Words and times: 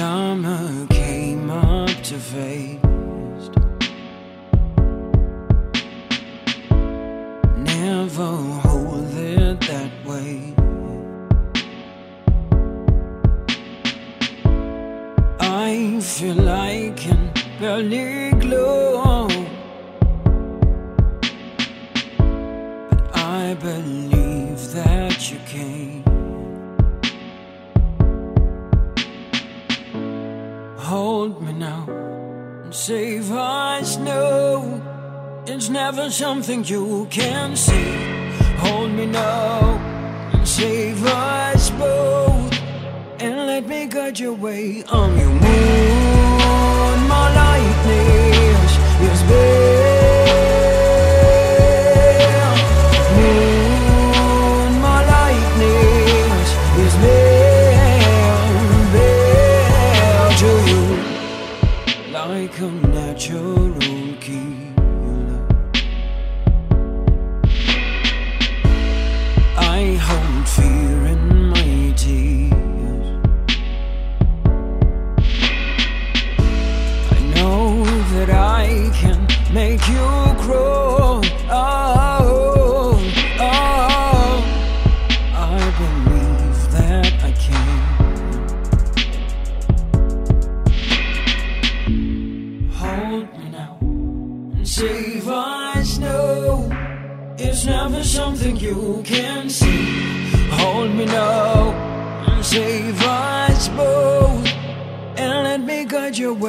summer 0.00 0.86
came 0.88 1.50
up 1.50 1.94
to 2.08 2.16
fast. 2.30 3.52
Never 7.72 8.32
hold 8.64 9.12
it 9.34 9.60
that 9.70 9.92
way. 10.08 10.54
I 15.38 16.00
feel 16.00 16.40
like 16.56 17.00
an 17.14 17.22
barely 17.60 18.30
glow. 18.44 19.28
But 22.88 23.02
I 23.40 23.54
believe 23.66 24.60
that 24.78 25.30
you 25.30 25.38
came. 25.54 25.89
save 32.90 33.30
us, 33.30 33.98
no 33.98 34.82
It's 35.46 35.68
never 35.68 36.10
something 36.10 36.64
you 36.64 37.06
can 37.08 37.54
see. 37.54 37.94
Hold 38.64 38.90
me 38.90 39.06
now 39.06 39.78
and 40.32 40.46
save 40.46 41.00
us 41.06 41.70
both. 41.70 42.52
And 43.20 43.36
let 43.46 43.64
me 43.68 43.86
guide 43.86 44.18
your 44.18 44.32
way 44.32 44.82
on 44.90 45.16
your 45.20 45.30
move. 45.30 45.99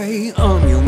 Way. 0.01 0.33
I'm 0.35 0.67
your 0.67 0.80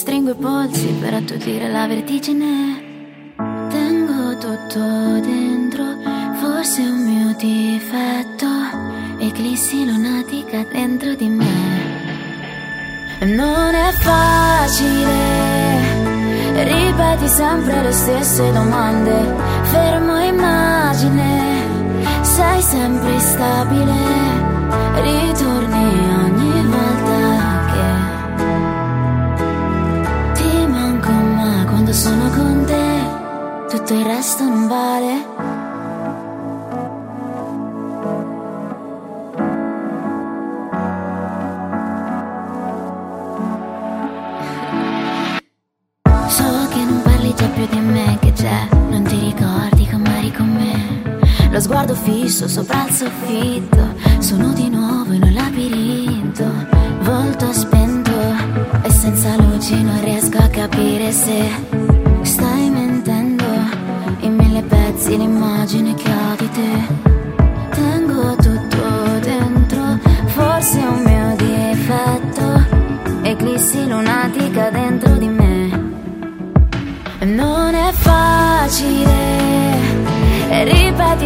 stringo 0.00 0.30
i 0.30 0.34
polsi 0.34 0.86
per 0.98 1.12
attutire 1.12 1.68
la 1.70 1.86
vertigine. 1.86 3.34
Tengo 3.68 4.34
tutto 4.38 4.80
dentro, 5.20 5.84
forse 6.40 6.80
è 6.80 6.88
un 6.88 7.04
mio 7.04 7.34
difetto. 7.36 8.46
Eclissi 9.18 9.84
lunatica 9.84 10.64
dentro 10.72 11.14
di 11.14 11.28
me. 11.28 11.58
Non 13.26 13.74
è 13.74 13.92
facile, 13.92 15.18
ripeti 16.64 17.28
sempre 17.28 17.82
le 17.82 17.92
stesse 17.92 18.50
domande. 18.52 19.36
Fermo 19.64 20.18
immagine, 20.18 21.62
sei 22.22 22.62
sempre 22.62 23.20
stabile, 23.20 23.98
ritorni 25.02 26.09
sono 32.10 32.28
con 32.30 32.64
te, 32.66 33.76
tutto 33.76 33.94
il 33.94 34.04
resto 34.04 34.42
non 34.42 34.66
vale. 34.66 35.12
So 46.26 46.68
che 46.70 46.82
non 46.84 47.00
parli 47.04 47.32
già 47.36 47.46
più 47.46 47.66
di 47.68 47.78
me 47.78 48.18
che 48.20 48.32
c'è, 48.32 48.66
non 48.88 49.04
ti 49.04 49.16
ricordi 49.16 49.88
com'eri 49.88 50.32
con 50.32 50.48
me. 50.48 51.48
Lo 51.52 51.60
sguardo 51.60 51.94
fisso 51.94 52.48
sopra 52.48 52.86
il 52.88 52.92
soffitto, 52.92 53.94
sono 54.18 54.52
di 54.52 54.68
nuovo 54.68 55.12
in 55.12 55.22
un 55.22 55.32
labirinto, 55.32 56.44
volto 57.02 57.52
spento 57.52 58.10
e 58.82 58.90
senza 58.90 59.36
luci 59.36 59.80
non 59.80 60.00
riesco 60.02 60.38
a 60.38 60.48
capire 60.48 61.12
se 61.12 61.69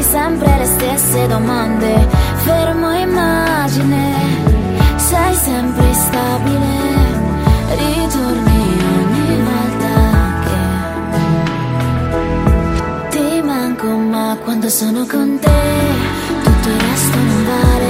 sempre 0.05 0.59
le 0.59 0.65
stesse 0.67 1.27
domande, 1.27 2.09
fermo 2.45 2.93
immagine, 2.93 4.15
sei 4.97 5.35
sempre 5.35 5.95
stabile, 5.95 6.73
ritorni 7.77 8.79
ogni 8.99 9.43
volta 9.51 9.95
che 10.45 10.59
ti 13.11 13.43
manco, 13.43 13.87
ma 13.97 14.37
quando 14.45 14.69
sono 14.69 15.07
con 15.07 15.39
te 15.41 15.63
tutto 16.43 16.69
il 16.69 16.81
resto 16.81 17.19
non 17.19 17.45
vale. 17.47 17.84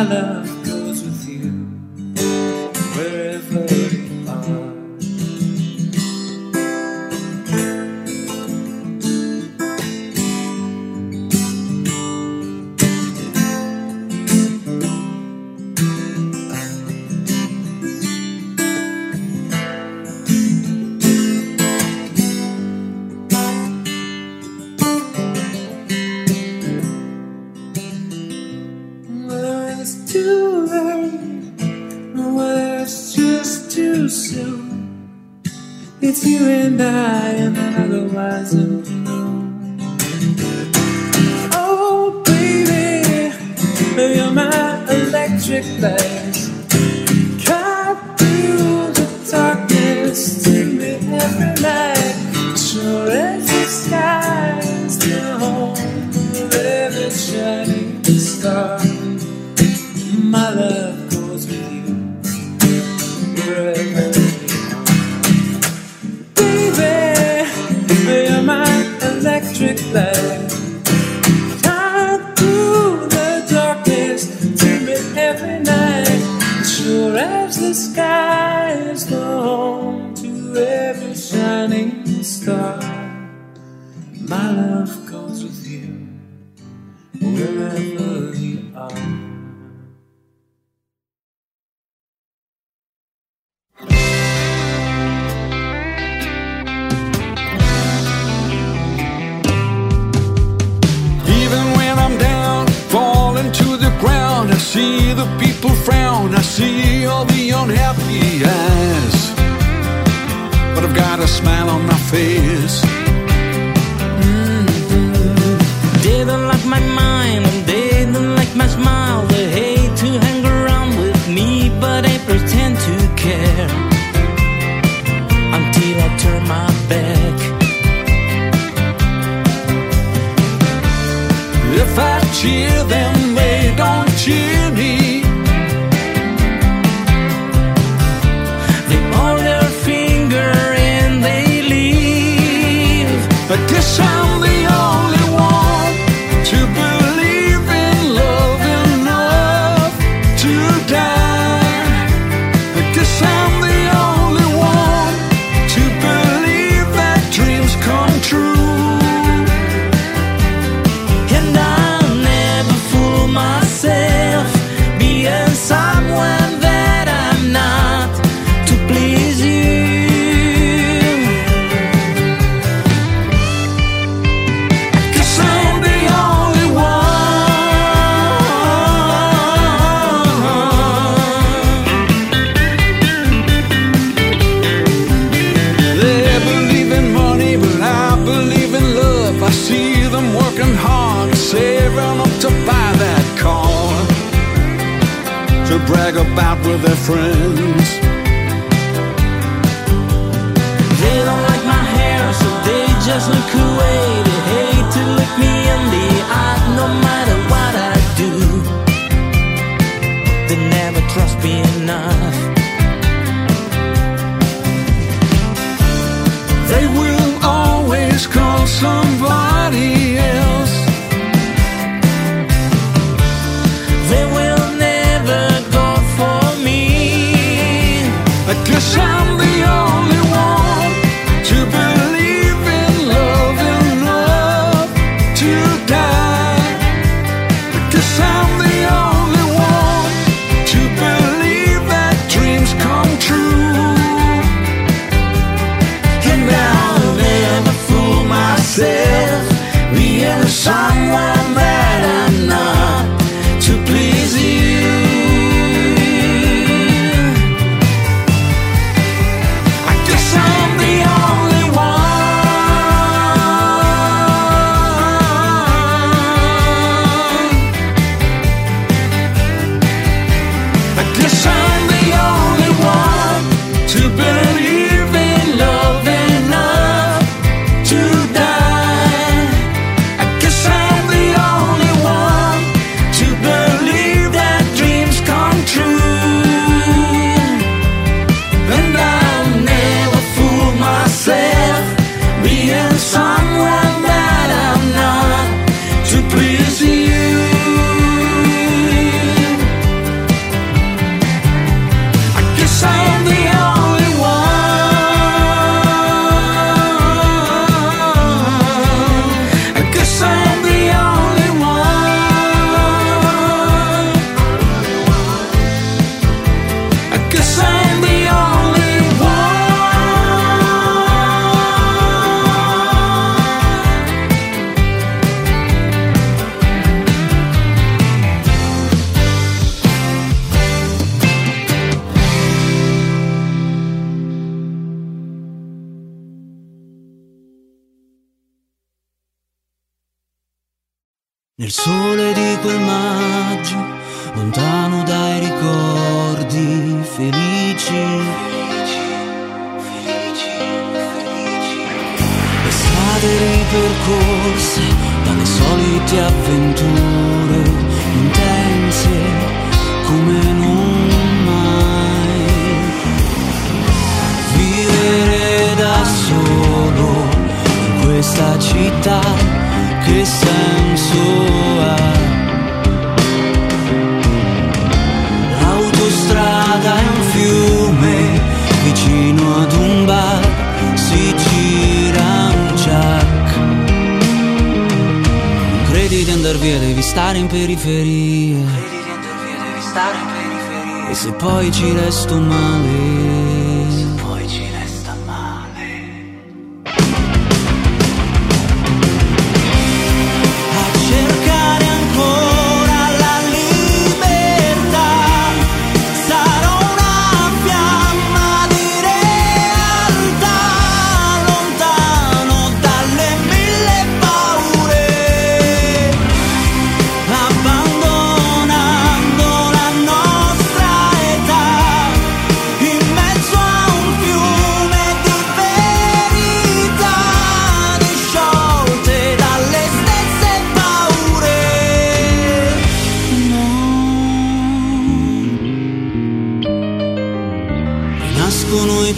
Love 0.00 0.39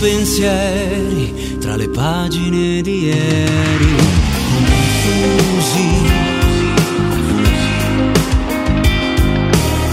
pensieri 0.02 1.58
tra 1.60 1.76
le 1.76 1.88
pagine 1.88 2.82
di 2.82 3.04
ieri. 3.04 3.94
Confusi. 4.50 5.90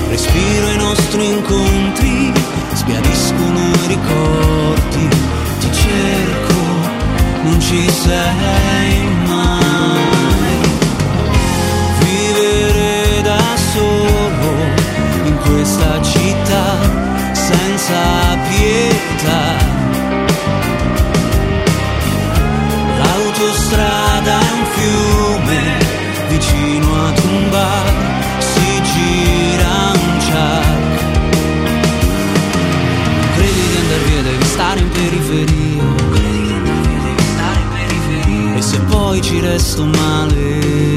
Respiro 0.10 0.68
i 0.72 0.78
nostri 0.78 1.26
incontri 1.30 2.32
sbiadiscono 2.74 3.60
i 3.60 3.88
ricordi. 3.88 5.08
Ti 5.60 5.70
cerco 5.74 6.60
non 7.44 7.62
ci 7.62 7.88
sei 7.92 9.04
mai. 9.28 10.58
Vivere 12.00 13.22
da 13.22 13.44
solo 13.74 14.52
in 15.26 15.38
questa 15.38 16.02
città 16.02 16.78
senza 17.32 18.19
ci 39.22 39.40
resto 39.40 39.86
male. 39.86 40.89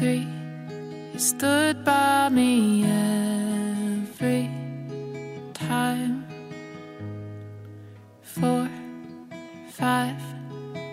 three. 0.00 0.26
He 1.12 1.18
stood 1.18 1.84
by 1.84 2.30
me 2.30 2.84
every 3.98 4.48
time. 5.52 6.24
Four, 8.22 8.66
five, 9.68 10.22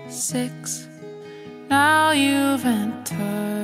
six. 0.10 0.90
Now 1.70 2.12
you've 2.12 2.66
entered. 2.66 3.57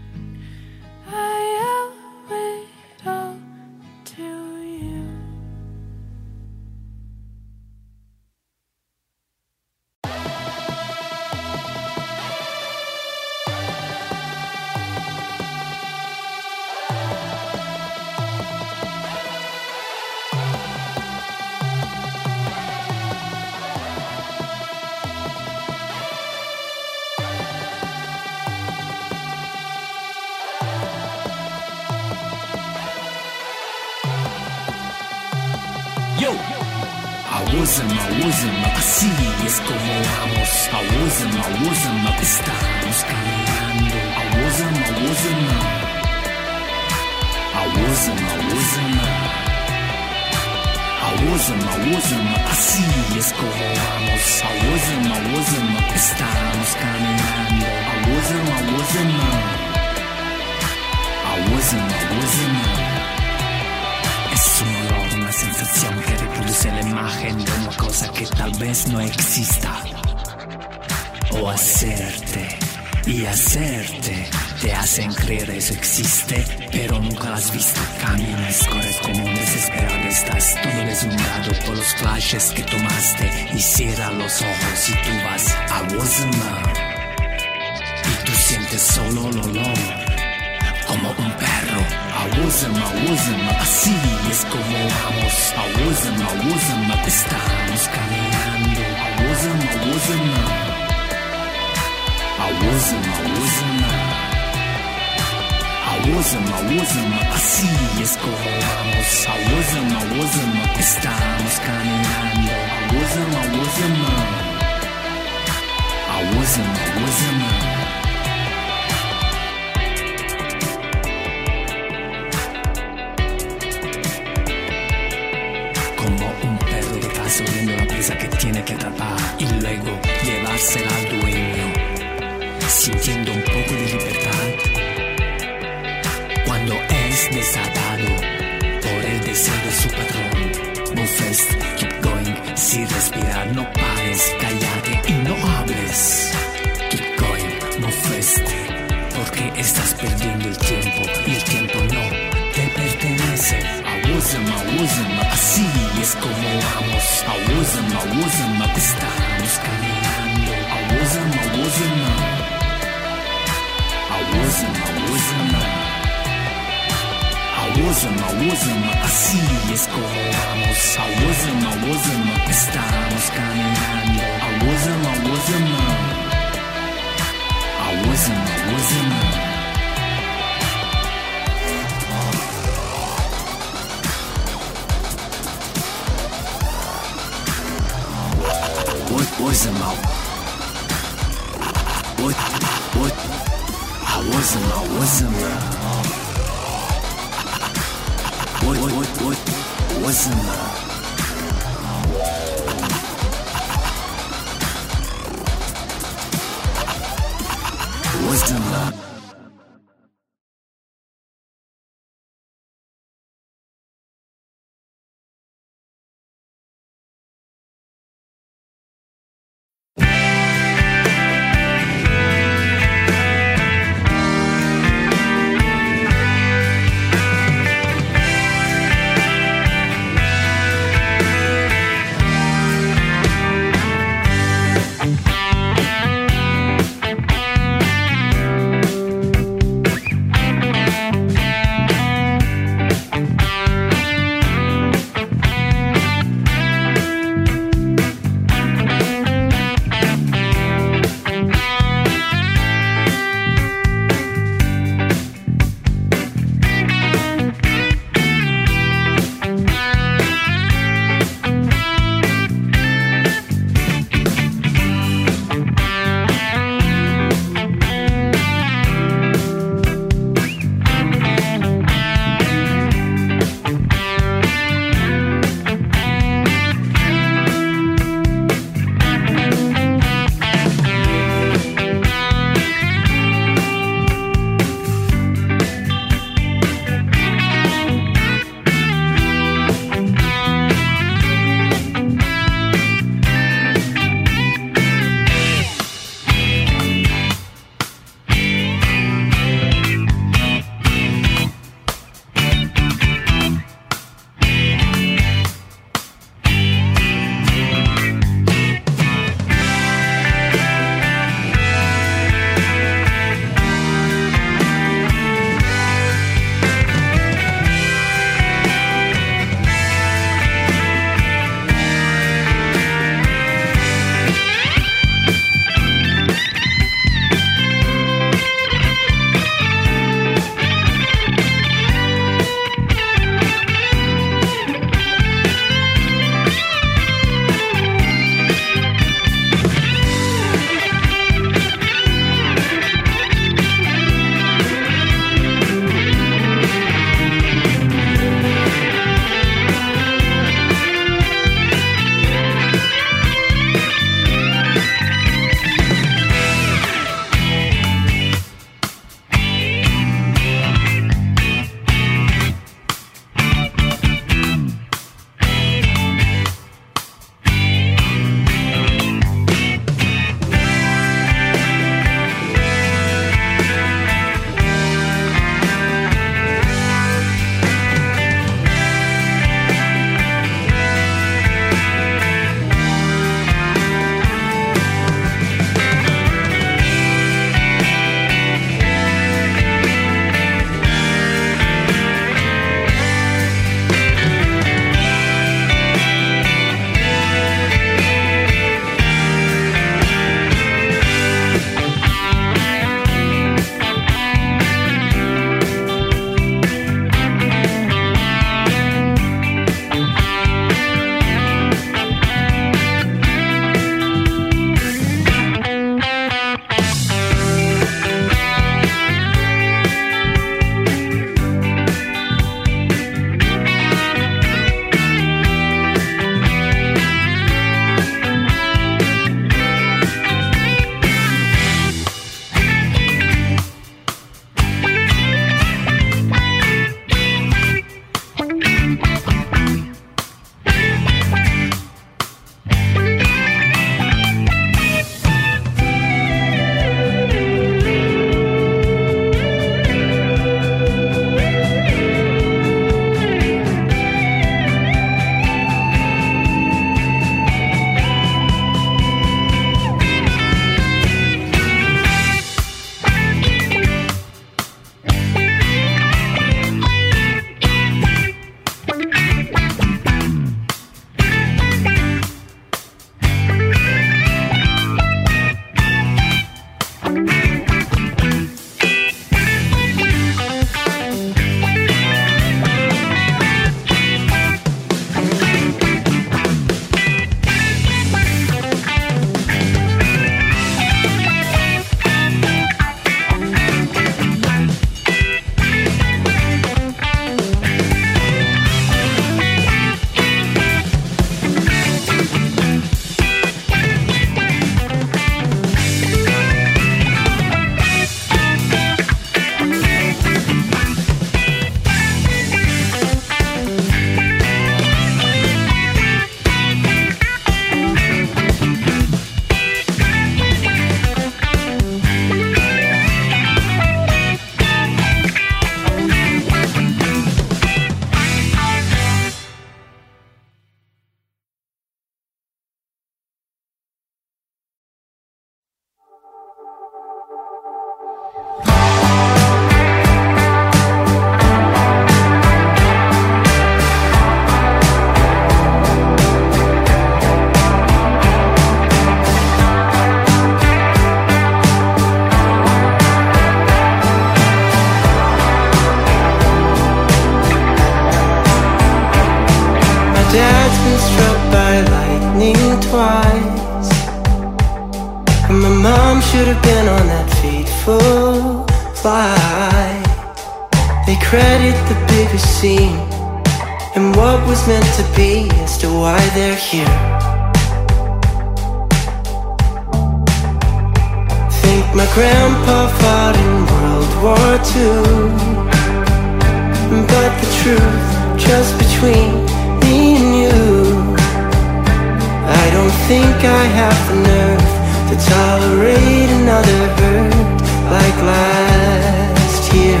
To 595.12 595.18
tolerate 595.28 596.30
another 596.40 596.82
hurt 596.96 597.60
like 597.96 598.18
last 598.32 599.62
year. 599.74 600.00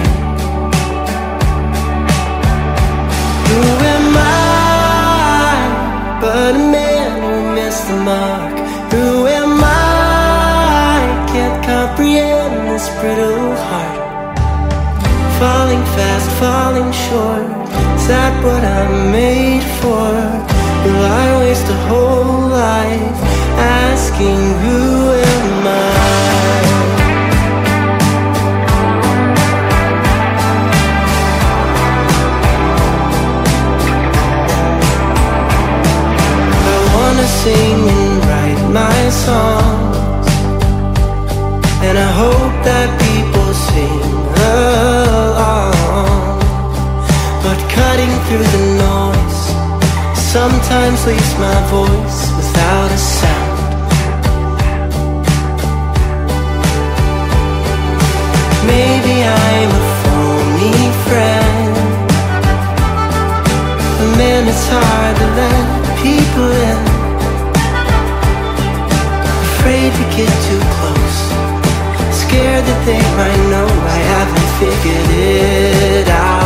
Who 3.48 3.60
am 3.94 4.16
I 4.16 6.18
but 6.18 6.54
a 6.54 6.58
man 6.78 7.10
who 7.20 7.54
missed 7.54 7.88
the 7.88 7.96
mark? 7.96 8.54
Who 8.92 9.26
am 9.26 9.60
I? 9.62 11.26
Can't 11.32 11.62
comprehend 11.62 12.54
this 12.70 12.88
brittle 13.00 13.54
heart. 13.68 13.98
Falling 15.38 15.84
fast, 15.94 16.28
falling 16.40 16.90
short. 17.04 17.48
Is 17.98 18.06
that 18.08 18.32
what 18.42 18.64
I'm 18.64 19.12
made 19.12 19.66
for? 19.80 20.08
Will 20.84 21.04
I 21.04 21.26
waste 21.40 21.68
a 21.68 21.78
whole 21.88 22.48
life 22.48 23.32
asking 23.92 24.40
who 24.62 25.01
sing 37.42 37.88
and 37.96 38.24
write 38.28 38.62
my 38.82 38.98
songs, 39.26 40.26
and 41.86 41.94
I 41.98 42.10
hope 42.22 42.54
that 42.68 42.88
people 43.06 43.48
sing 43.68 44.02
along. 44.54 45.74
But 47.44 47.58
cutting 47.76 48.14
through 48.26 48.46
the 48.54 48.64
noise 48.86 49.42
sometimes 50.34 50.98
leaves 51.08 51.34
my 51.46 51.58
voice 51.76 52.20
without 52.38 52.88
a 52.98 53.00
sound. 53.18 53.58
Maybe 58.72 59.14
I'm 59.50 59.70
a 59.80 59.84
phony 60.02 60.78
friend, 61.06 61.74
a 64.04 64.06
man 64.20 64.42
it's 64.52 64.66
hard 64.74 65.14
to 65.22 65.26
let 65.40 65.66
people 66.04 66.50
in. 66.70 66.91
Afraid 69.62 69.92
to 69.92 70.04
get 70.16 70.32
too 70.48 70.58
close, 70.74 71.18
scared 72.12 72.64
that 72.64 72.82
they 72.84 72.98
might 73.14 73.42
know 73.48 73.64
I 73.64 73.98
haven't 74.10 74.50
figured 74.58 75.10
it 76.02 76.08
out. 76.08 76.41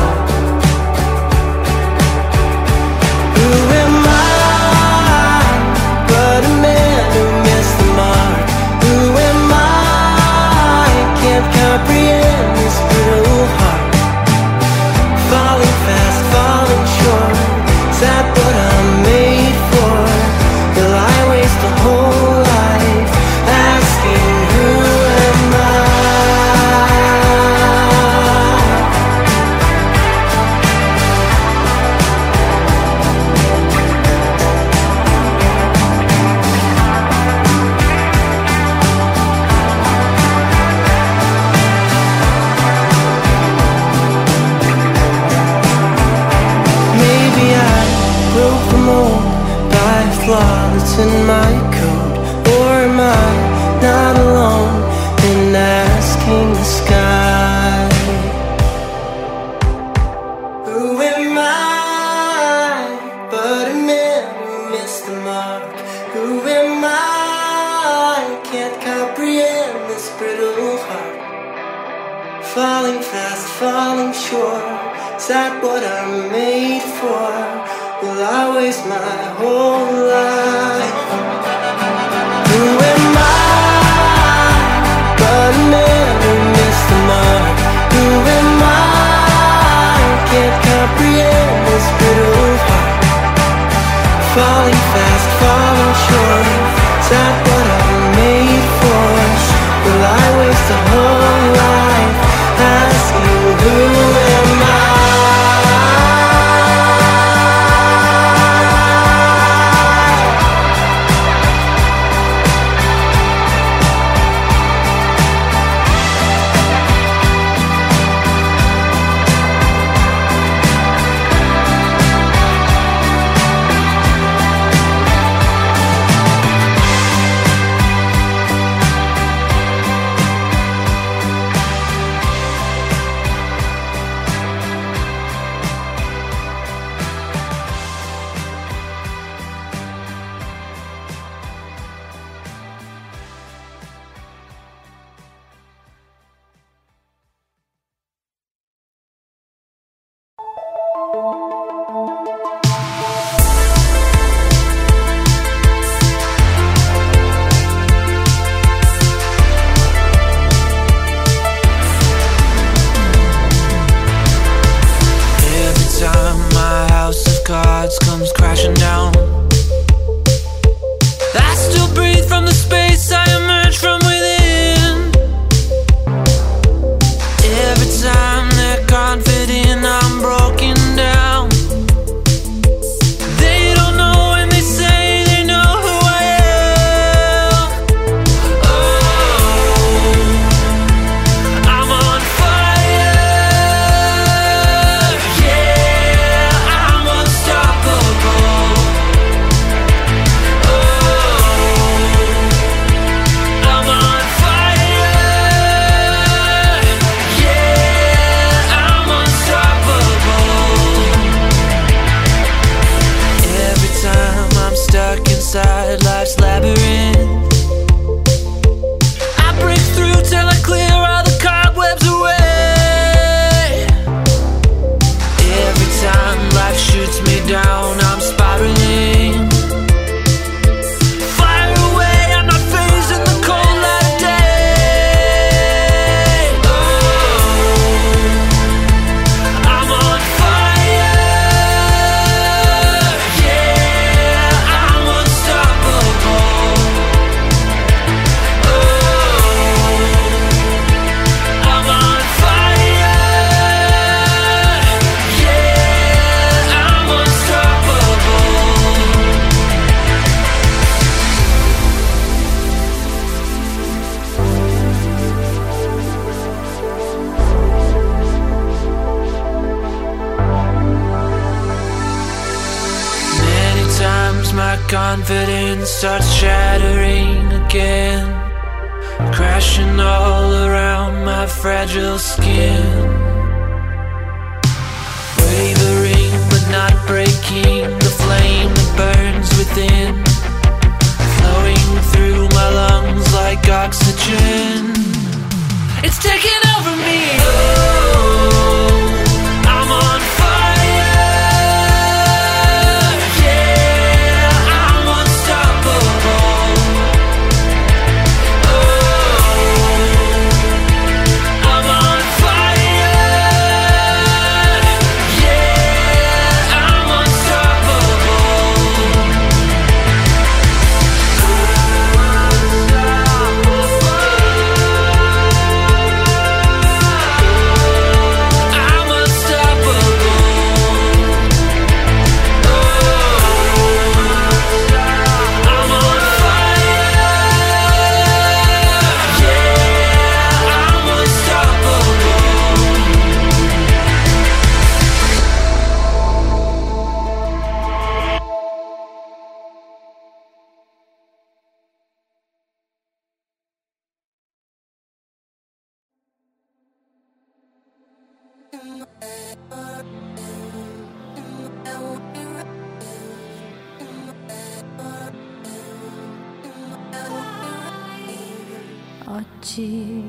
Oggi 369.29 370.22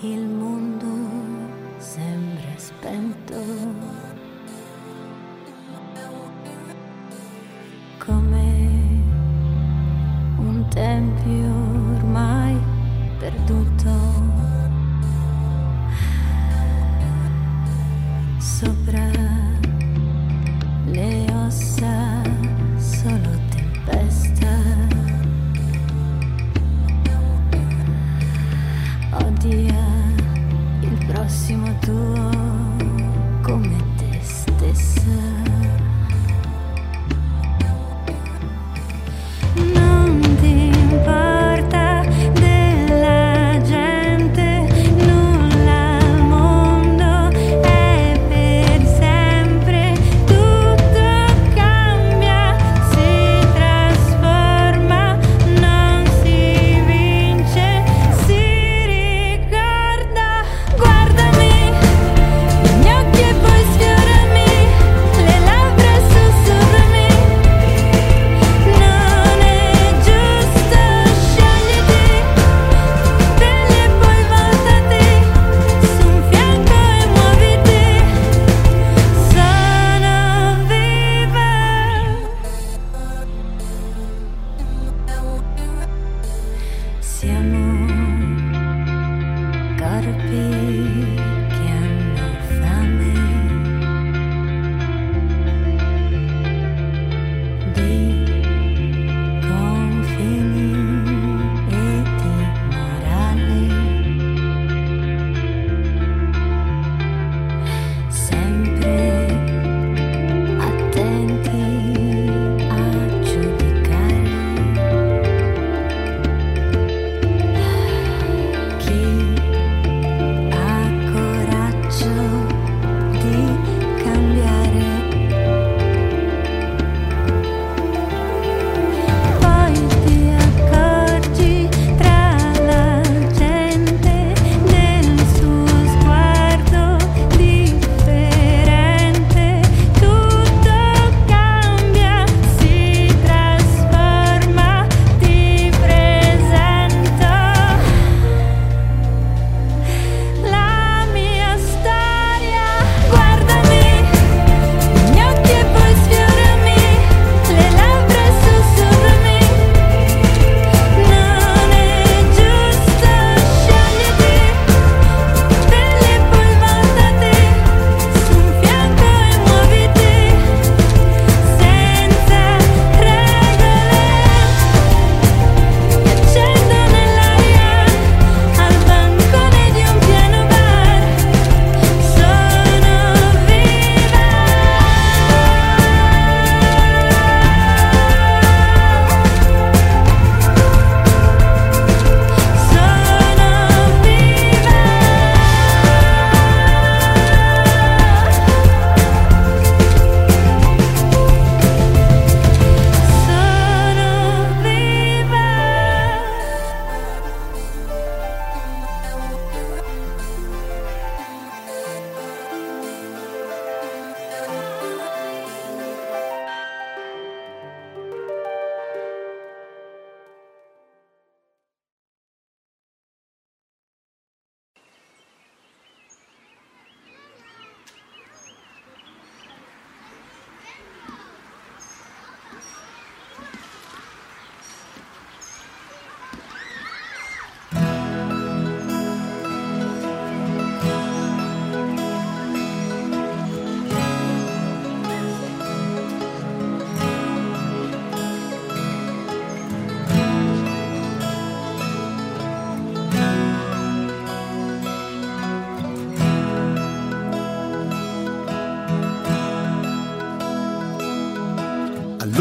il 0.00 0.26
mondo 0.26 0.86
sembra 1.78 2.52
spento. 2.56 4.13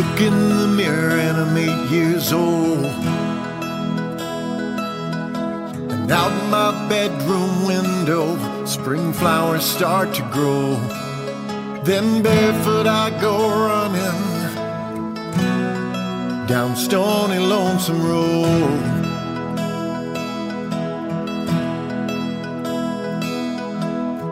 Look 0.04 0.22
in 0.22 0.50
the 0.58 0.68
mirror 0.68 1.18
and 1.18 1.38
I'm 1.38 1.58
eight 1.58 1.90
years 1.90 2.34
old. 2.34 2.86
And 5.92 6.12
out 6.12 6.36
my 6.50 6.72
bedroom 6.90 7.66
window, 7.66 8.26
spring 8.66 9.14
flowers 9.14 9.64
start 9.64 10.14
to 10.16 10.22
grow. 10.32 10.76
Then 11.84 12.22
barefoot 12.22 12.88
I 12.88 13.10
go 13.22 13.36
running 13.50 14.34
down 16.48 16.76
stony 16.76 17.40
lonesome 17.40 18.02
road. 18.06 18.82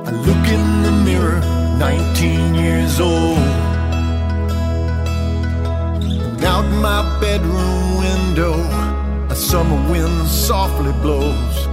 I 0.08 0.12
look 0.28 0.46
in 0.58 0.84
the 0.84 0.92
mirror, 1.06 1.40
19 1.78 2.56
years 2.56 3.00
old. 3.00 3.31
Bedroom 7.20 7.98
window, 7.98 8.54
a 9.30 9.36
summer 9.36 9.80
wind 9.92 10.28
softly 10.28 10.92
blows. 11.02 11.68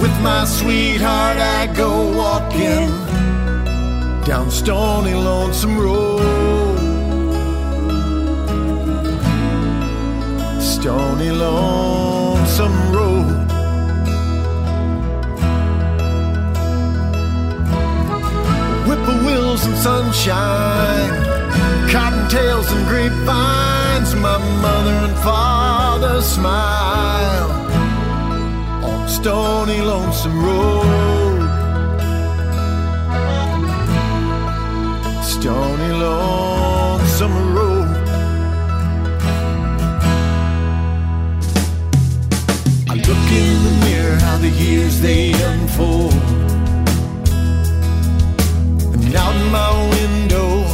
With 0.00 0.14
my 0.22 0.44
sweetheart, 0.44 1.38
I 1.38 1.66
go 1.74 1.90
walking 2.16 2.88
down 4.24 4.50
stony 4.50 5.14
lonesome 5.14 5.78
road. 5.78 6.20
Stony 10.60 11.30
lonesome 11.30 12.92
road. 12.92 13.46
Whippoorwills 18.86 19.64
and 19.66 19.76
sunshine, 19.76 21.10
cottontails 21.90 22.70
and 22.72 22.86
grapevines. 22.86 23.65
My 24.14 24.38
mother 24.38 24.92
and 25.08 25.18
father 25.18 26.20
smile 26.22 27.50
on 28.82 29.08
stony 29.08 29.80
lonesome 29.82 30.44
road. 30.44 31.48
Stony 35.22 35.92
lonesome 35.92 37.54
road. 37.54 37.88
I 42.88 42.94
look 42.94 43.26
in 43.44 43.56
the 43.66 43.74
mirror, 43.84 44.16
how 44.16 44.38
the 44.38 44.50
years 44.50 45.00
they 45.00 45.32
unfold. 45.32 46.14
And 48.94 49.14
out 49.14 49.36
my 49.52 49.70
window, 49.96 50.64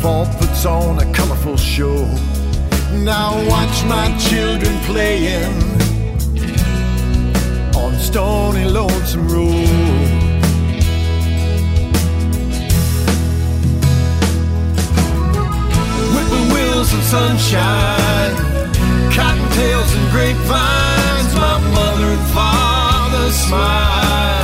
fall 0.00 0.26
puts 0.38 0.66
on 0.66 0.98
a 0.98 1.15
colorful 1.46 1.56
show. 1.56 2.04
Now 3.04 3.34
watch 3.48 3.84
my 3.84 4.16
children 4.18 4.76
playing 4.84 5.52
on 7.76 7.94
stony 7.98 8.64
lonesome 8.64 9.28
road. 9.28 9.68
Whippoorwills 16.14 16.92
and 16.92 17.04
sunshine, 17.14 18.34
cottontails 19.12 19.90
and 19.98 20.10
grapevines. 20.10 21.34
My 21.34 21.58
mother 21.74 22.06
and 22.06 22.26
father 22.34 23.30
smile 23.30 24.35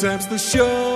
Sometimes 0.00 0.28
the 0.28 0.38
show 0.38 0.89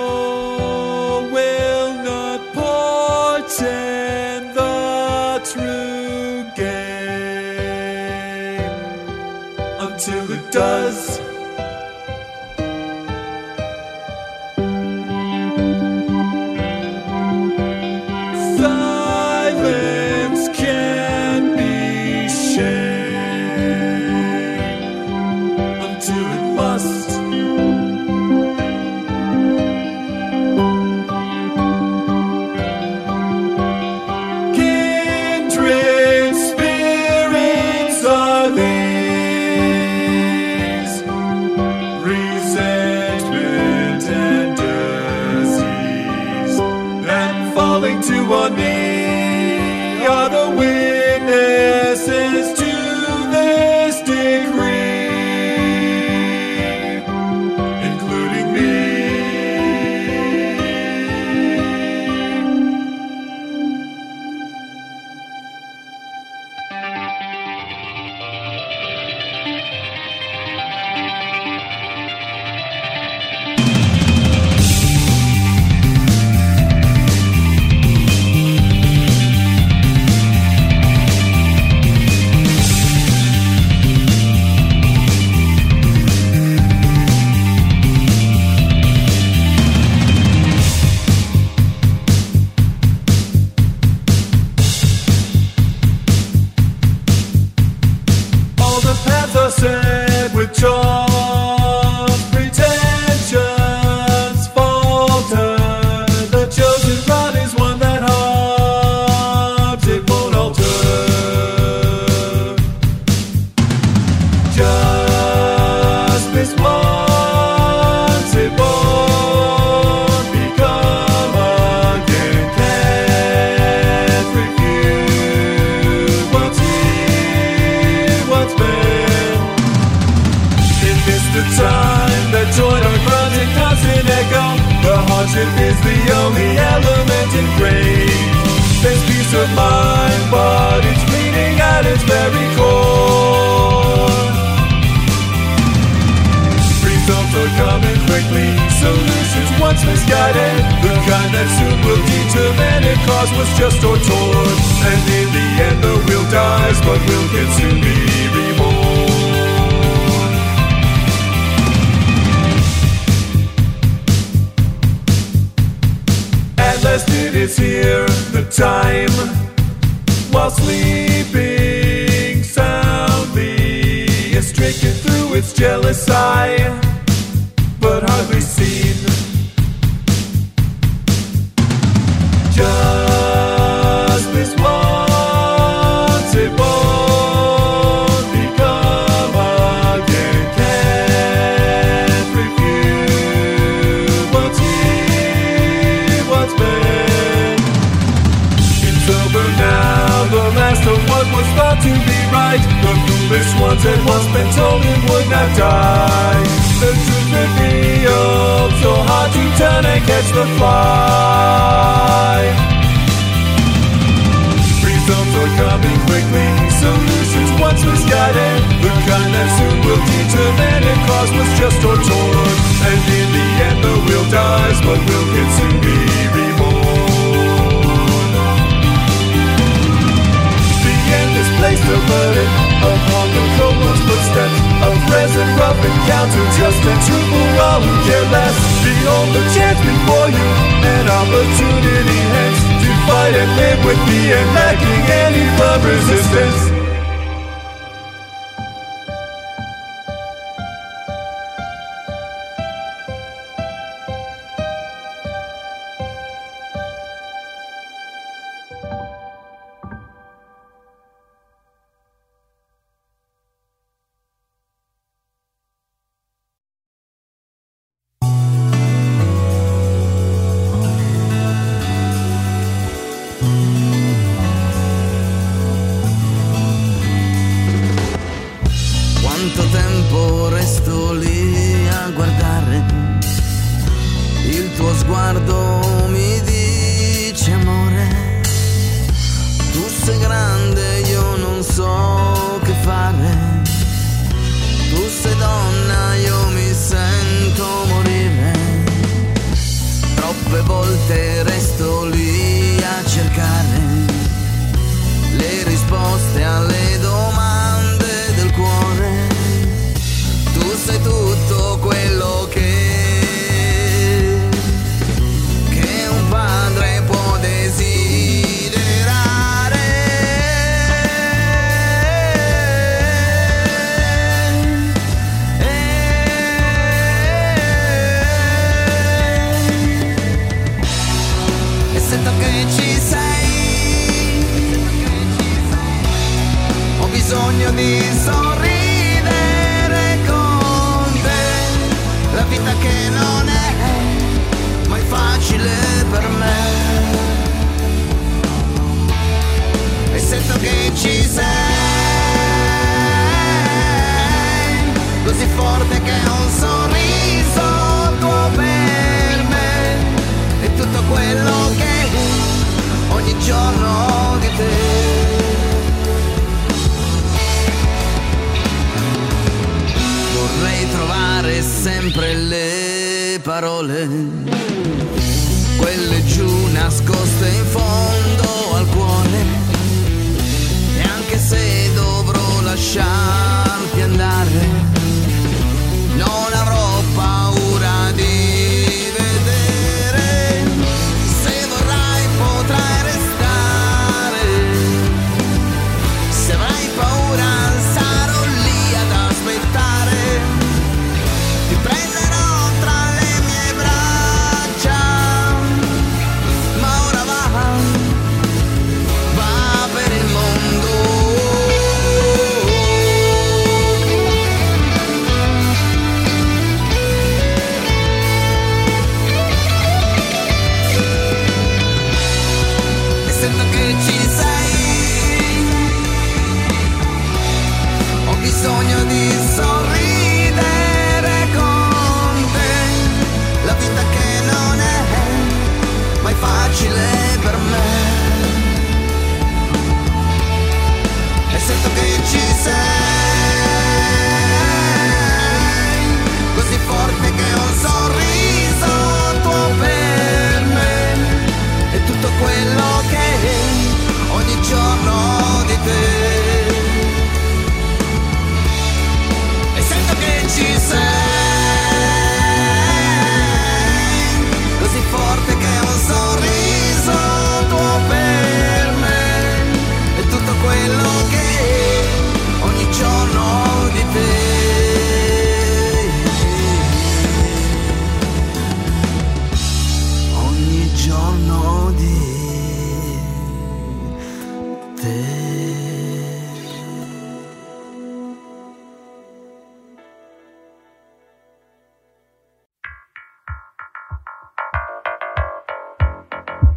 to 48.07 48.23
one 48.27 48.55
knee 48.55 48.84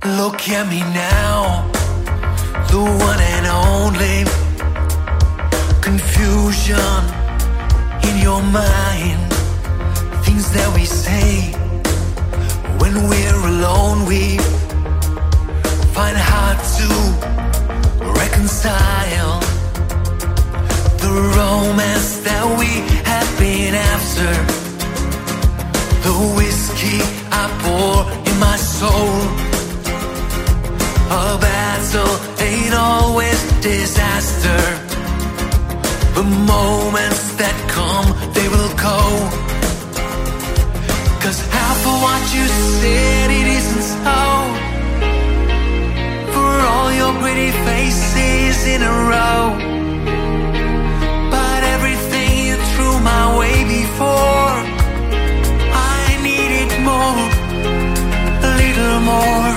Look 0.05 0.49
at 0.49 0.69
me 0.69 0.79
now, 0.79 1.69
the 2.71 2.79
one 2.79 3.21
and 3.21 3.47
only 3.47 4.25
confusion 5.83 6.79
in 8.09 8.23
your 8.23 8.41
mind. 8.41 9.33
Things 10.25 10.53
that 10.53 10.73
we 10.73 10.85
say 10.85 11.51
when 12.79 13.09
we're 13.09 13.43
alone, 13.49 14.07
we 14.07 14.39
find 15.93 16.17
hard 16.17 16.59
to 16.79 16.89
reconcile 18.23 19.41
the 21.03 21.11
romance 21.37 22.21
that 22.21 22.47
we 22.57 22.87
have 23.03 23.29
been 23.39 23.75
after. 23.75 24.31
The 26.07 26.15
whiskey 26.37 27.01
I 27.33 27.51
pour 27.63 28.33
in 28.33 28.39
my 28.39 28.57
soul. 28.57 29.48
A 31.11 31.39
battle 31.41 32.15
ain't 32.39 32.75
always 32.75 33.41
disaster. 33.63 34.61
The 36.13 36.23
moments 36.23 37.33
that 37.41 37.57
come, 37.77 38.09
they 38.37 38.47
will 38.55 38.73
go. 38.77 39.01
Cause 41.23 41.41
half 41.49 41.81
of 41.91 41.97
what 42.05 42.23
you 42.37 42.45
said, 42.77 43.31
it 43.41 43.47
isn't 43.59 43.85
so. 44.05 44.21
For 46.35 46.53
all 46.71 46.93
your 46.93 47.13
pretty 47.23 47.53
faces 47.65 48.67
in 48.75 48.83
a 48.83 48.95
row. 49.13 49.43
But 51.31 51.61
everything 51.75 52.31
you 52.49 52.57
threw 52.71 52.95
my 53.01 53.39
way 53.41 53.57
before, 53.65 54.53
I 55.73 56.21
needed 56.29 56.71
more, 56.85 57.21
a 58.45 58.51
little 58.61 59.01
more. 59.09 59.48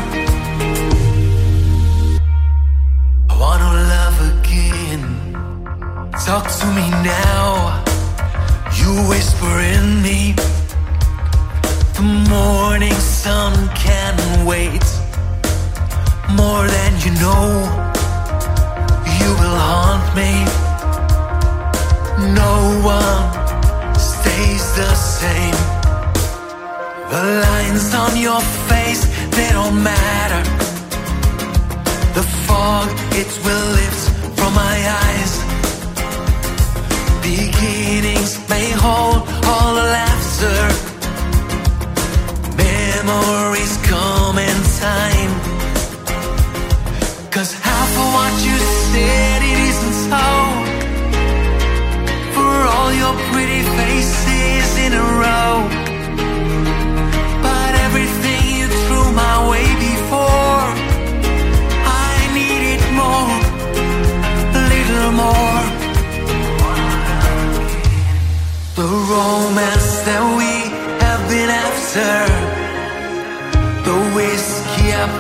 Talk 6.32 6.50
to 6.60 6.68
me 6.68 6.90
now. 7.04 7.84
You 8.80 8.92
whisper 9.10 9.54
in 9.76 10.02
me. 10.02 10.34
The 11.98 12.06
morning 12.30 12.94
sun 12.94 13.68
can 13.76 14.16
wait. 14.46 14.88
More 16.40 16.66
than 16.76 16.92
you 17.04 17.12
know, 17.24 17.44
you 19.20 19.30
will 19.42 19.58
haunt 19.68 20.08
me. 20.16 20.32
No 22.42 22.56
one 22.96 23.94
stays 24.00 24.66
the 24.80 24.94
same. 24.96 25.60
The 27.12 27.24
lines 27.46 27.94
on 27.94 28.16
your 28.16 28.40
face, 28.70 29.04
they 29.36 29.50
don't 29.52 29.84
matter. 29.84 30.44
The 32.18 32.24
fog, 32.48 32.88
it 33.22 33.32
will 33.44 33.66
lift 33.80 34.04
from 34.40 34.54
my 34.54 34.78
eyes. 35.04 35.21
Beginnings 38.32 38.50
may 38.50 38.72
hold 38.72 39.28
all 39.46 39.76
the 39.76 39.84
laughter. 39.98 40.62
Memories 42.56 43.78
come 43.88 44.38
in 44.38 44.58
time. 44.80 45.34
Cause 47.32 47.54
half 47.54 47.92
of 47.98 48.14
what 48.14 48.34
you 48.46 48.58
said, 48.92 49.42
it 49.42 49.60
isn't 49.70 49.98
so. 50.10 50.28
For 52.34 52.54
all 52.74 52.92
your 52.94 53.16
pretty 53.32 53.64
faces 53.78 54.78
in 54.78 54.94
a 54.94 55.06
row. 55.24 55.81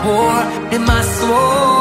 Pour 0.01 0.33
in 0.75 0.81
my 0.85 1.01
soul, 1.01 1.80